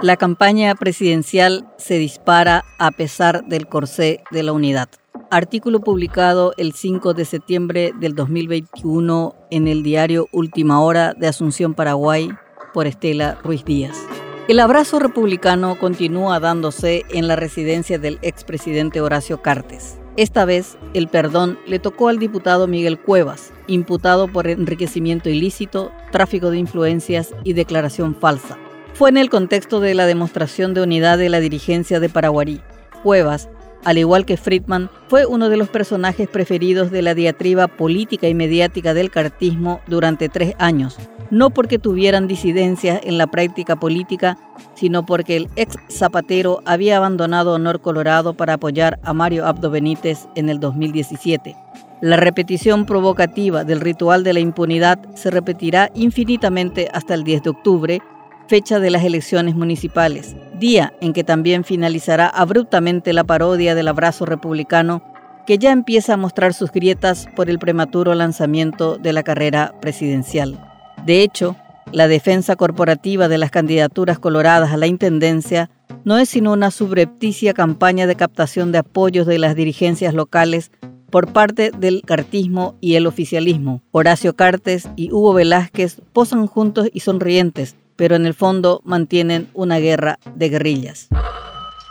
La 0.00 0.16
campaña 0.16 0.76
presidencial 0.76 1.66
se 1.76 1.98
dispara 1.98 2.64
a 2.78 2.92
pesar 2.92 3.44
del 3.46 3.66
corsé 3.66 4.22
de 4.30 4.44
la 4.44 4.52
unidad. 4.52 4.88
Artículo 5.28 5.80
publicado 5.80 6.54
el 6.56 6.72
5 6.72 7.14
de 7.14 7.24
septiembre 7.24 7.92
del 7.98 8.14
2021 8.14 9.34
en 9.50 9.66
el 9.66 9.82
diario 9.82 10.28
Última 10.30 10.80
Hora 10.80 11.14
de 11.14 11.26
Asunción, 11.26 11.74
Paraguay, 11.74 12.30
por 12.72 12.86
Estela 12.86 13.38
Ruiz 13.42 13.64
Díaz. 13.64 13.98
El 14.46 14.60
abrazo 14.60 15.00
republicano 15.00 15.76
continúa 15.78 16.38
dándose 16.38 17.04
en 17.10 17.26
la 17.26 17.34
residencia 17.34 17.98
del 17.98 18.20
expresidente 18.22 19.00
Horacio 19.00 19.42
Cartes. 19.42 19.98
Esta 20.18 20.44
vez, 20.44 20.76
el 20.92 21.08
perdón 21.08 21.58
le 21.66 21.78
tocó 21.78 22.08
al 22.08 22.18
diputado 22.18 22.66
Miguel 22.66 22.98
Cuevas, 22.98 23.54
imputado 23.68 24.28
por 24.28 24.48
enriquecimiento 24.48 25.30
ilícito, 25.30 25.92
tráfico 26.10 26.50
de 26.50 26.58
influencias 26.58 27.32
y 27.44 27.54
declaración 27.54 28.14
falsa 28.14 28.58
fue 28.98 29.10
en 29.10 29.16
el 29.16 29.30
contexto 29.30 29.78
de 29.78 29.94
la 29.94 30.06
demostración 30.06 30.74
de 30.74 30.82
unidad 30.82 31.18
de 31.18 31.28
la 31.28 31.38
dirigencia 31.38 32.00
de 32.00 32.08
Paraguarí. 32.08 32.60
Cuevas, 33.04 33.48
al 33.84 33.98
igual 33.98 34.24
que 34.24 34.36
Friedman, 34.36 34.90
fue 35.08 35.26
uno 35.26 35.48
de 35.48 35.56
los 35.56 35.68
personajes 35.68 36.28
preferidos 36.28 36.90
de 36.90 37.02
la 37.02 37.14
diatriba 37.14 37.68
política 37.68 38.28
y 38.28 38.34
mediática 38.34 38.94
del 38.94 39.10
cartismo 39.10 39.80
durante 39.86 40.28
tres 40.28 40.54
años, 40.58 40.96
no 41.30 41.50
porque 41.50 41.78
tuvieran 41.78 42.28
disidencias 42.28 43.00
en 43.04 43.18
la 43.18 43.26
práctica 43.26 43.76
política, 43.76 44.38
sino 44.74 45.04
porque 45.06 45.36
el 45.36 45.48
ex 45.56 45.76
zapatero 45.88 46.60
había 46.64 46.96
abandonado 46.96 47.54
Honor 47.54 47.80
Colorado 47.80 48.34
para 48.34 48.54
apoyar 48.54 48.98
a 49.02 49.12
Mario 49.12 49.46
Abdo 49.46 49.70
Benítez 49.70 50.28
en 50.34 50.48
el 50.48 50.60
2017. 50.60 51.56
La 52.00 52.16
repetición 52.16 52.86
provocativa 52.86 53.64
del 53.64 53.80
ritual 53.80 54.22
de 54.22 54.32
la 54.32 54.40
impunidad 54.40 55.00
se 55.14 55.30
repetirá 55.30 55.90
infinitamente 55.94 56.88
hasta 56.92 57.14
el 57.14 57.24
10 57.24 57.42
de 57.42 57.50
octubre, 57.50 58.02
fecha 58.46 58.78
de 58.78 58.90
las 58.90 59.04
elecciones 59.04 59.56
municipales, 59.56 60.36
día 60.58 60.92
en 61.00 61.12
que 61.12 61.24
también 61.24 61.64
finalizará 61.64 62.28
abruptamente 62.28 63.12
la 63.12 63.24
parodia 63.24 63.74
del 63.74 63.88
abrazo 63.88 64.26
republicano 64.26 65.02
que 65.46 65.58
ya 65.58 65.72
empieza 65.72 66.14
a 66.14 66.18
mostrar 66.18 66.52
sus 66.52 66.70
grietas 66.70 67.26
por 67.34 67.48
el 67.48 67.58
prematuro 67.58 68.14
lanzamiento 68.14 68.98
de 68.98 69.14
la 69.14 69.22
carrera 69.22 69.74
presidencial. 69.80 70.58
De 71.06 71.22
hecho, 71.22 71.56
la 71.90 72.06
defensa 72.06 72.54
corporativa 72.54 73.28
de 73.28 73.38
las 73.38 73.50
candidaturas 73.50 74.18
coloradas 74.18 74.72
a 74.72 74.76
la 74.76 74.86
Intendencia 74.86 75.70
no 76.04 76.18
es 76.18 76.28
sino 76.28 76.52
una 76.52 76.70
subrepticia 76.70 77.54
campaña 77.54 78.06
de 78.06 78.16
captación 78.16 78.72
de 78.72 78.78
apoyos 78.78 79.26
de 79.26 79.38
las 79.38 79.54
dirigencias 79.56 80.12
locales 80.12 80.70
por 81.10 81.32
parte 81.32 81.70
del 81.70 82.02
cartismo 82.02 82.76
y 82.80 82.96
el 82.96 83.06
oficialismo. 83.06 83.82
Horacio 83.90 84.36
Cartes 84.36 84.88
y 84.96 85.10
Hugo 85.12 85.32
Velázquez 85.32 86.02
posan 86.12 86.46
juntos 86.46 86.88
y 86.92 87.00
sonrientes, 87.00 87.76
pero 87.98 88.14
en 88.14 88.26
el 88.26 88.32
fondo 88.32 88.80
mantienen 88.84 89.50
una 89.54 89.78
guerra 89.78 90.20
de 90.36 90.48
guerrillas. 90.48 91.08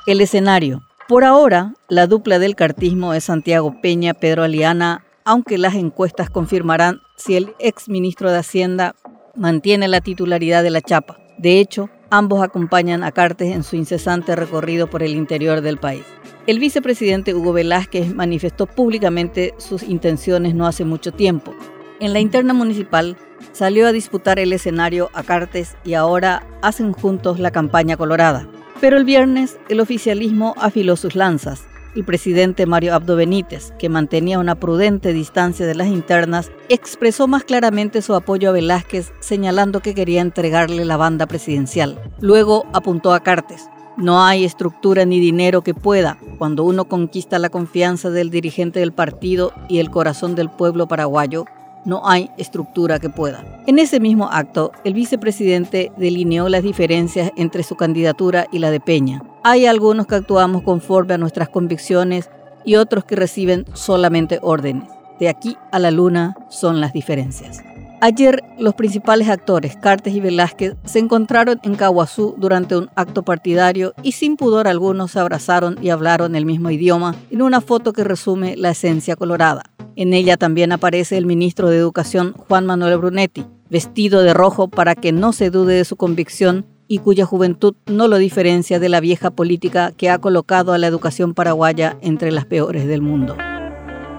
El 0.08 0.22
escenario. 0.22 0.82
Por 1.10 1.26
ahora, 1.26 1.74
la 1.90 2.08
dupla 2.08 2.40
del 2.40 2.56
cartismo 2.56 3.14
es 3.14 3.26
Santiago 3.26 3.82
Peña, 3.82 4.14
Pedro 4.14 4.44
Aliana, 4.44 5.04
aunque 5.26 5.58
las 5.58 5.76
encuestas 5.76 6.30
confirmarán 6.30 7.02
si 7.18 7.36
el 7.36 7.54
ex 7.60 7.90
ministro 7.90 8.32
de 8.32 8.38
Hacienda 8.38 8.96
mantiene 9.36 9.90
la 9.90 10.00
titularidad 10.00 10.64
de 10.64 10.70
la 10.70 10.82
chapa. 10.82 11.18
De 11.38 11.60
hecho, 11.60 11.90
ambos 12.10 12.42
acompañan 12.42 13.04
a 13.04 13.12
Cartes 13.12 13.54
en 13.54 13.64
su 13.64 13.76
incesante 13.76 14.34
recorrido 14.38 14.90
por 14.90 15.04
el 15.04 15.12
interior 15.12 15.60
del 15.60 15.78
país. 15.78 16.04
El 16.48 16.60
vicepresidente 16.60 17.36
Hugo 17.36 17.52
Velázquez 17.52 18.16
manifestó 18.16 18.66
públicamente 18.66 19.54
sus 19.58 19.84
intenciones 19.84 20.56
no 20.56 20.68
hace 20.68 20.86
mucho 20.86 21.12
tiempo. 21.12 21.54
En 22.00 22.14
la 22.14 22.20
interna 22.20 22.54
municipal, 22.54 23.18
salió 23.54 23.88
a 23.88 23.92
disputar 23.92 24.38
el 24.38 24.54
escenario 24.54 25.10
a 25.14 25.24
Cartes 25.24 25.76
y 25.84 25.96
ahora 25.96 26.46
hacen 26.62 26.94
juntos 26.94 27.40
la 27.40 27.50
campaña 27.50 27.98
colorada. 27.98 28.48
Pero 28.80 28.98
el 28.98 29.06
viernes 29.06 29.58
el 29.68 29.80
oficialismo 29.80 30.54
afiló 30.58 30.96
sus 30.96 31.16
lanzas. 31.16 31.64
El 31.96 32.06
presidente 32.06 32.68
Mario 32.68 32.94
Abdo 32.94 33.16
Benítez, 33.16 33.74
que 33.80 33.90
mantenía 33.90 34.38
una 34.38 34.54
prudente 34.54 35.12
distancia 35.12 35.66
de 35.66 35.74
las 35.74 35.88
internas, 35.88 36.52
expresó 36.70 37.28
más 37.28 37.44
claramente 37.44 38.04
su 38.04 38.14
apoyo 38.14 38.50
a 38.50 38.54
Velázquez, 38.54 39.12
señalando 39.20 39.80
que 39.80 39.96
quería 39.96 40.22
entregarle 40.22 40.86
la 40.86 40.98
banda 40.98 41.26
presidencial. 41.26 42.00
Luego 42.20 42.68
apuntó 42.74 43.14
a 43.14 43.22
Cartes. 43.22 43.68
No 43.98 44.24
hay 44.24 44.46
estructura 44.46 45.06
ni 45.06 45.20
dinero 45.20 45.64
que 45.64 45.74
pueda, 45.74 46.20
cuando 46.38 46.64
uno 46.64 46.86
conquista 46.88 47.40
la 47.40 47.50
confianza 47.50 48.12
del 48.12 48.30
dirigente 48.30 48.80
del 48.80 48.92
partido 48.92 49.54
y 49.68 49.80
el 49.80 49.90
corazón 49.90 50.36
del 50.36 50.52
pueblo 50.52 50.88
paraguayo, 50.88 51.46
no 51.88 52.02
hay 52.08 52.30
estructura 52.38 53.00
que 53.00 53.10
pueda. 53.10 53.44
En 53.66 53.80
ese 53.80 54.00
mismo 54.00 54.30
acto, 54.32 54.72
el 54.84 54.94
vicepresidente 54.94 55.92
delineó 55.98 56.50
las 56.50 56.62
diferencias 56.62 57.32
entre 57.36 57.64
su 57.64 57.76
candidatura 57.76 58.46
y 58.52 58.60
la 58.60 58.70
de 58.70 58.80
Peña. 58.80 59.24
Hay 59.44 59.66
algunos 59.66 60.06
que 60.06 60.16
actuamos 60.16 60.62
conforme 60.62 61.16
a 61.16 61.18
nuestras 61.18 61.50
convicciones 61.50 62.30
y 62.66 62.76
otros 62.76 63.06
que 63.06 63.16
reciben 63.16 63.66
solamente 63.74 64.40
órdenes. 64.42 64.90
De 65.20 65.30
aquí 65.30 65.58
a 65.72 65.80
la 65.80 65.90
luna 65.90 66.36
son 66.50 66.82
las 66.82 66.94
diferencias. 66.94 67.64
Ayer 68.00 68.44
los 68.60 68.76
principales 68.76 69.28
actores, 69.30 69.76
Cartes 69.76 70.14
y 70.14 70.20
Velázquez, 70.20 70.76
se 70.84 71.00
encontraron 71.00 71.60
en 71.64 71.76
Caguazú 71.76 72.36
durante 72.38 72.76
un 72.76 72.92
acto 72.96 73.24
partidario 73.24 73.94
y 74.04 74.12
sin 74.12 74.36
pudor 74.36 74.68
alguno 74.68 75.08
se 75.08 75.20
abrazaron 75.20 75.80
y 75.82 75.90
hablaron 75.90 76.36
el 76.36 76.46
mismo 76.46 76.70
idioma 76.70 77.16
en 77.32 77.42
una 77.42 77.60
foto 77.60 77.94
que 77.94 78.04
resume 78.04 78.56
la 78.56 78.70
esencia 78.70 79.16
colorada. 79.16 79.64
En 80.00 80.14
ella 80.14 80.38
también 80.38 80.72
aparece 80.72 81.18
el 81.18 81.26
ministro 81.26 81.72
de 81.72 81.78
Educación 81.80 82.34
Juan 82.34 82.68
Manuel 82.68 83.00
Brunetti, 83.00 83.46
vestido 83.68 84.22
de 84.22 84.32
rojo 84.32 84.68
para 84.68 84.94
que 84.94 85.12
no 85.12 85.34
se 85.34 85.50
dude 85.50 85.74
de 85.74 85.86
su 85.86 85.96
convicción 85.96 86.68
y 86.88 87.00
cuya 87.00 87.26
juventud 87.26 87.74
no 87.88 88.08
lo 88.08 88.18
diferencia 88.18 88.80
de 88.80 88.90
la 88.90 89.00
vieja 89.00 89.32
política 89.32 89.92
que 89.98 90.12
ha 90.12 90.20
colocado 90.20 90.74
a 90.74 90.78
la 90.78 90.86
educación 90.86 91.34
paraguaya 91.34 91.98
entre 92.02 92.32
las 92.32 92.46
peores 92.46 92.86
del 92.86 93.02
mundo. 93.02 93.38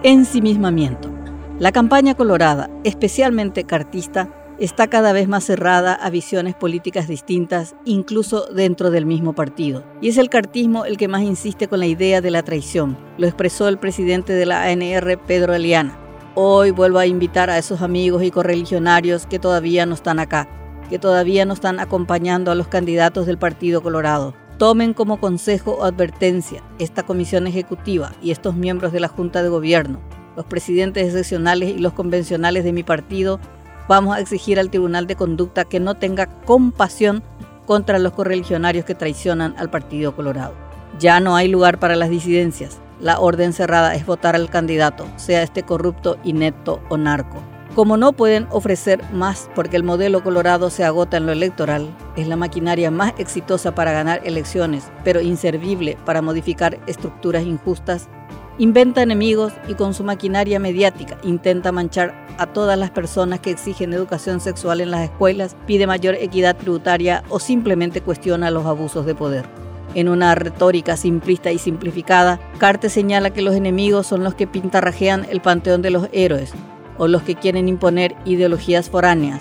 Ensimismamiento. 0.03 1.12
La 1.61 1.71
campaña 1.71 2.15
colorada, 2.17 2.69
especialmente 2.83 3.62
cartista, 3.62 4.34
está 4.58 4.88
cada 4.88 5.12
vez 5.12 5.28
más 5.28 5.44
cerrada 5.44 5.94
a 5.94 6.10
visiones 6.10 6.54
políticas 6.54 7.06
distintas, 7.06 7.76
incluso 7.84 8.46
dentro 8.46 8.91
del 8.91 9.06
mismo 9.06 9.32
partido. 9.32 9.84
Y 10.00 10.08
es 10.08 10.19
el 10.19 10.28
cartismo 10.28 10.84
el 10.84 10.96
que 10.96 11.08
más 11.08 11.22
insiste 11.22 11.69
con 11.69 11.78
la 11.78 11.86
idea 11.86 12.20
de 12.20 12.30
la 12.30 12.42
traición. 12.42 12.98
Lo 13.19 13.26
expresó 13.26 13.69
el 13.69 13.78
presidente 13.78 14.32
de 14.32 14.46
la 14.46 14.64
ANR, 14.64 15.19
Pedro 15.26 15.54
Eliana. 15.54 15.96
Hoy 16.34 16.70
vuelvo 16.70 16.98
a 16.98 17.06
invitar 17.06 17.50
a 17.50 17.58
esos 17.58 17.82
amigos 17.82 18.22
y 18.22 18.30
correligionarios 18.30 19.26
que 19.26 19.38
todavía 19.38 19.86
no 19.86 19.94
están 19.94 20.19
acá, 20.19 20.48
que 20.90 20.98
todavía 20.98 21.44
no 21.44 21.54
están 21.54 21.80
acompañando 21.80 22.50
a 22.50 22.54
los 22.54 22.69
candidatos 22.69 23.26
del 23.26 23.38
Partido 23.38 23.82
Colorado. 23.82 24.34
Tomen 24.58 24.92
como 24.92 25.20
consejo 25.20 25.76
o 25.78 25.84
advertencia 25.84 26.64
esta 26.80 27.04
comisión 27.04 27.46
ejecutiva 27.46 28.12
y 28.20 28.32
estos 28.32 28.56
miembros 28.56 28.92
de 28.92 28.98
la 28.98 29.08
Junta 29.08 29.42
de 29.42 29.48
Gobierno, 29.48 30.00
los 30.36 30.46
presidentes 30.46 31.06
excepcionales 31.06 31.70
y 31.70 31.78
los 31.78 31.92
convencionales 31.92 32.64
de 32.64 32.72
mi 32.72 32.82
partido 32.82 33.40
Vamos 33.88 34.15
a 34.15 34.21
exigir 34.21 34.60
al 34.60 34.69
Tribunal 34.69 35.06
de 35.06 35.16
Conducta 35.16 35.65
que 35.65 35.81
no 35.81 35.94
tenga 35.94 36.26
compasión 36.26 37.22
contra 37.65 37.99
los 37.99 38.12
correligionarios 38.12 38.84
que 38.84 38.94
traicionan 38.94 39.54
al 39.56 39.71
Partido 39.71 40.15
Colorado. 40.15 40.53
Ya 40.99 41.21
no 41.21 41.37
hay 41.37 41.49
lugar 41.49 41.78
para 41.78 41.97
las 41.97 42.10
disidencias. 42.10 42.81
La 43.00 43.19
orden 43.19 43.54
cerrada 43.54 43.94
es 43.94 44.04
votar 44.04 44.34
al 44.34 44.50
candidato, 44.50 45.06
sea 45.16 45.43
este 45.43 45.62
corrupto, 45.62 46.19
inepto 46.22 46.82
o 46.91 46.99
narco. 46.99 47.43
Como 47.75 47.97
no 47.97 48.12
pueden 48.12 48.47
ofrecer 48.50 49.03
más 49.12 49.49
porque 49.54 49.76
el 49.76 49.84
modelo 49.84 50.22
colorado 50.22 50.69
se 50.69 50.84
agota 50.84 51.16
en 51.16 51.25
lo 51.25 51.32
electoral, 51.32 51.88
es 52.16 52.28
la 52.28 52.37
maquinaria 52.37 52.91
más 52.91 53.15
exitosa 53.16 53.75
para 53.75 53.93
ganar 53.93 54.20
elecciones, 54.25 54.91
pero 55.03 55.22
inservible 55.22 55.97
para 56.05 56.20
modificar 56.20 56.78
estructuras 56.87 57.44
injustas, 57.44 58.09
inventa 58.58 59.02
enemigos 59.02 59.52
y 59.69 59.74
con 59.74 59.94
su 59.94 60.02
maquinaria 60.04 60.58
mediática 60.58 61.16
intenta 61.22 61.72
manchar 61.72 62.26
a 62.38 62.46
todas 62.46 62.78
las 62.78 62.91
personas 62.91 63.41
que 63.41 63.50
exigen 63.50 63.92
educación 63.92 64.41
sexual 64.41 64.80
en 64.80 64.91
las 64.91 65.04
escuelas, 65.04 65.56
pide 65.66 65.86
mayor 65.86 66.14
equidad 66.14 66.56
tributaria 66.56 67.25
o 67.28 67.40
simplemente 67.40 68.00
cuestiona 68.00 68.50
los 68.50 68.66
abusos 68.66 69.06
de 69.06 69.14
poder. 69.14 69.44
En 69.94 70.08
una 70.08 70.34
retórica 70.34 70.96
simplista 70.96 71.50
y 71.50 71.58
simplificada, 71.58 72.38
Cartes 72.58 72.93
señala 72.93 73.31
que 73.31 73.43
los 73.43 73.55
enemigos 73.55 74.06
son 74.06 74.22
los 74.22 74.34
que 74.34 74.46
pintarrajean 74.46 75.26
el 75.31 75.40
panteón 75.40 75.82
de 75.82 75.90
los 75.90 76.08
héroes 76.12 76.52
o 76.99 77.08
los 77.08 77.22
que 77.22 77.34
quieren 77.37 77.69
imponer 77.69 78.14
ideologías 78.25 78.90
foráneas. 78.90 79.40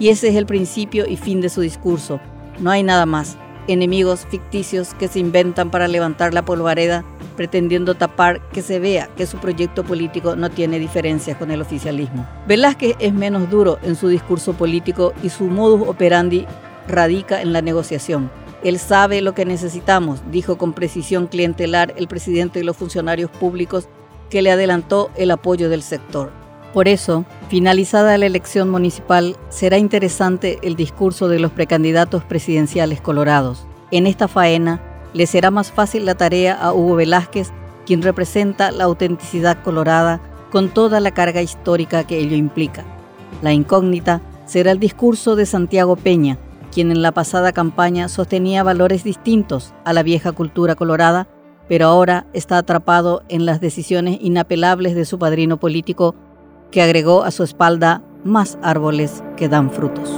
Y 0.00 0.08
ese 0.08 0.28
es 0.28 0.36
el 0.36 0.46
principio 0.46 1.06
y 1.06 1.16
fin 1.16 1.40
de 1.40 1.48
su 1.48 1.60
discurso. 1.60 2.20
No 2.58 2.70
hay 2.70 2.82
nada 2.82 3.06
más. 3.06 3.36
Enemigos 3.68 4.26
ficticios 4.28 4.92
que 4.94 5.08
se 5.08 5.20
inventan 5.20 5.70
para 5.70 5.88
levantar 5.88 6.34
la 6.34 6.44
polvareda 6.44 7.04
pretendiendo 7.34 7.94
tapar 7.94 8.40
que 8.50 8.62
se 8.62 8.78
vea 8.78 9.08
que 9.16 9.26
su 9.26 9.38
proyecto 9.38 9.84
político 9.84 10.36
no 10.36 10.50
tiene 10.50 10.78
diferencias 10.78 11.36
con 11.36 11.50
el 11.50 11.60
oficialismo. 11.60 12.26
Velázquez 12.46 12.96
es 12.98 13.12
menos 13.12 13.50
duro 13.50 13.78
en 13.82 13.96
su 13.96 14.08
discurso 14.08 14.54
político 14.54 15.12
y 15.22 15.28
su 15.28 15.44
modus 15.44 15.86
operandi 15.86 16.46
radica 16.88 17.42
en 17.42 17.52
la 17.52 17.62
negociación. 17.62 18.30
Él 18.62 18.78
sabe 18.78 19.20
lo 19.20 19.34
que 19.34 19.44
necesitamos, 19.44 20.22
dijo 20.30 20.56
con 20.56 20.72
precisión 20.72 21.26
clientelar 21.26 21.92
el 21.96 22.08
presidente 22.08 22.60
y 22.60 22.62
los 22.62 22.76
funcionarios 22.76 23.30
públicos 23.30 23.88
que 24.30 24.40
le 24.40 24.50
adelantó 24.50 25.10
el 25.16 25.30
apoyo 25.30 25.68
del 25.68 25.82
sector. 25.82 26.32
Por 26.72 26.88
eso, 26.88 27.24
finalizada 27.48 28.18
la 28.18 28.26
elección 28.26 28.68
municipal, 28.68 29.36
será 29.48 29.78
interesante 29.78 30.58
el 30.62 30.74
discurso 30.74 31.28
de 31.28 31.38
los 31.38 31.52
precandidatos 31.52 32.24
presidenciales 32.24 33.00
colorados. 33.00 33.66
En 33.92 34.08
esta 34.08 34.26
faena, 34.26 34.80
le 35.14 35.26
será 35.26 35.50
más 35.50 35.72
fácil 35.72 36.04
la 36.04 36.16
tarea 36.16 36.54
a 36.54 36.74
Hugo 36.74 36.96
Velázquez, 36.96 37.50
quien 37.86 38.02
representa 38.02 38.70
la 38.70 38.84
autenticidad 38.84 39.62
colorada 39.62 40.20
con 40.50 40.68
toda 40.68 41.00
la 41.00 41.12
carga 41.12 41.40
histórica 41.40 42.04
que 42.04 42.18
ello 42.18 42.36
implica. 42.36 42.84
La 43.40 43.52
incógnita 43.52 44.20
será 44.44 44.72
el 44.72 44.78
discurso 44.78 45.36
de 45.36 45.46
Santiago 45.46 45.96
Peña, 45.96 46.38
quien 46.72 46.90
en 46.90 47.02
la 47.02 47.12
pasada 47.12 47.52
campaña 47.52 48.08
sostenía 48.08 48.62
valores 48.62 49.04
distintos 49.04 49.72
a 49.84 49.92
la 49.92 50.02
vieja 50.02 50.32
cultura 50.32 50.74
colorada, 50.74 51.28
pero 51.68 51.86
ahora 51.86 52.26
está 52.32 52.58
atrapado 52.58 53.22
en 53.28 53.46
las 53.46 53.60
decisiones 53.60 54.18
inapelables 54.20 54.94
de 54.94 55.04
su 55.04 55.18
padrino 55.18 55.58
político, 55.58 56.14
que 56.70 56.82
agregó 56.82 57.22
a 57.22 57.30
su 57.30 57.44
espalda 57.44 58.02
más 58.24 58.58
árboles 58.62 59.22
que 59.36 59.48
dan 59.48 59.70
frutos. 59.70 60.10